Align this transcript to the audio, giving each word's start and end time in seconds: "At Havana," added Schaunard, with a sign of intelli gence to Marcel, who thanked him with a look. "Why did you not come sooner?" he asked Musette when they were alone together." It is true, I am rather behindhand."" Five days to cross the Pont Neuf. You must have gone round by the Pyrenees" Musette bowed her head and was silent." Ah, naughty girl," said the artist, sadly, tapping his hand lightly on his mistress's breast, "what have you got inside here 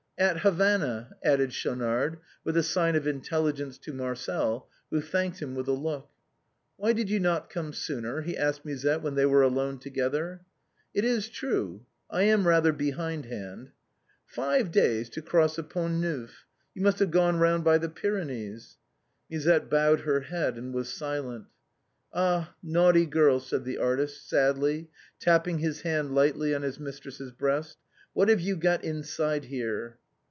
"At 0.17 0.41
Havana," 0.41 1.15
added 1.23 1.51
Schaunard, 1.51 2.19
with 2.43 2.55
a 2.55 2.61
sign 2.61 2.95
of 2.95 3.05
intelli 3.05 3.53
gence 3.53 3.81
to 3.81 3.91
Marcel, 3.91 4.69
who 4.91 5.01
thanked 5.01 5.39
him 5.41 5.55
with 5.55 5.67
a 5.67 5.71
look. 5.71 6.11
"Why 6.77 6.93
did 6.93 7.09
you 7.09 7.19
not 7.19 7.49
come 7.49 7.73
sooner?" 7.73 8.21
he 8.21 8.37
asked 8.37 8.63
Musette 8.63 9.01
when 9.01 9.15
they 9.15 9.25
were 9.25 9.41
alone 9.41 9.79
together." 9.79 10.41
It 10.93 11.03
is 11.05 11.27
true, 11.27 11.87
I 12.07 12.21
am 12.21 12.45
rather 12.47 12.71
behindhand."" 12.71 13.71
Five 14.27 14.71
days 14.71 15.09
to 15.09 15.23
cross 15.23 15.55
the 15.55 15.63
Pont 15.63 15.95
Neuf. 15.95 16.45
You 16.75 16.83
must 16.83 16.99
have 16.99 17.09
gone 17.09 17.39
round 17.39 17.63
by 17.63 17.79
the 17.79 17.89
Pyrenees" 17.89 18.77
Musette 19.31 19.71
bowed 19.71 20.01
her 20.01 20.19
head 20.19 20.55
and 20.55 20.71
was 20.71 20.93
silent." 20.93 21.47
Ah, 22.13 22.53
naughty 22.61 23.07
girl," 23.07 23.39
said 23.39 23.63
the 23.65 23.79
artist, 23.79 24.29
sadly, 24.29 24.91
tapping 25.19 25.57
his 25.57 25.81
hand 25.81 26.13
lightly 26.13 26.53
on 26.53 26.61
his 26.61 26.79
mistress's 26.79 27.31
breast, 27.31 27.79
"what 28.13 28.29
have 28.29 28.39
you 28.39 28.55
got 28.55 28.83
inside 28.83 29.45
here 29.45 29.97